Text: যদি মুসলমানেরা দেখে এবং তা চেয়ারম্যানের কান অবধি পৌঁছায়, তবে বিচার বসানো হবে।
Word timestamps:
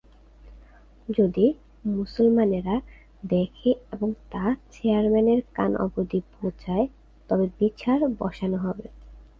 যদি 1.09 1.45
মুসলমানেরা 1.89 2.75
দেখে 3.23 3.71
এবং 3.93 4.09
তা 4.31 4.43
চেয়ারম্যানের 4.71 5.39
কান 5.53 5.71
অবধি 5.77 6.19
পৌঁছায়, 6.33 6.85
তবে 7.29 7.45
বিচার 7.59 7.99
বসানো 8.19 8.57
হবে। 8.57 8.85